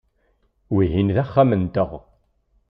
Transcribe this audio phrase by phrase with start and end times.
[0.73, 1.89] Wihin d axxam-nteɣ.